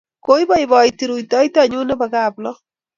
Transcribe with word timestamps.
Koipoipoiti 0.27 1.03
rutoitonyun 1.11 1.85
nepo 1.87 2.05
Kaplong'. 2.13 2.61